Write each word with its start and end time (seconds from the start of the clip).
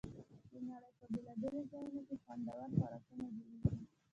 د 0.51 0.53
نړۍ 0.69 0.89
په 0.99 1.05
بېلابېلو 1.11 1.61
ځایونو 1.71 2.01
کې 2.07 2.15
خوندور 2.23 2.59
خوراکونه 2.77 3.25
جوړېږي. 3.35 3.71